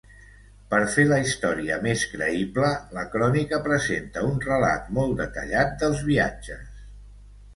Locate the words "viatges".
6.11-6.81